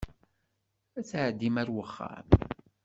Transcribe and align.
Ad 0.97 1.05
tɛeddim 1.05 1.55
ar 1.61 1.69
wexxam. 1.75 2.27